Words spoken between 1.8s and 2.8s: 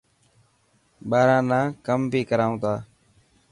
ڪم بهي ڪرائون ٿا.